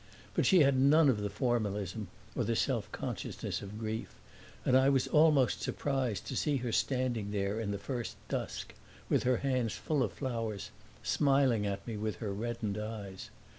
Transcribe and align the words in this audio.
But 0.33 0.47
she 0.47 0.61
had 0.61 0.75
none 0.79 1.09
of 1.09 1.19
the 1.21 1.29
formalism 1.29 2.07
or 2.35 2.43
the 2.43 2.55
self 2.55 2.91
consciousness 2.91 3.61
of 3.61 3.77
grief, 3.77 4.15
and 4.65 4.75
I 4.75 4.89
was 4.89 5.07
almost 5.07 5.61
surprised 5.61 6.25
to 6.25 6.35
see 6.35 6.57
her 6.57 6.71
standing 6.71 7.29
there 7.29 7.59
in 7.59 7.69
the 7.69 7.77
first 7.77 8.15
dusk 8.27 8.73
with 9.09 9.21
her 9.25 9.37
hands 9.45 9.75
full 9.75 10.01
of 10.01 10.11
flowers, 10.11 10.71
smiling 11.03 11.67
at 11.67 11.85
me 11.85 11.97
with 11.97 12.15
her 12.15 12.33
reddened 12.33 12.79
eyes. 12.79 13.29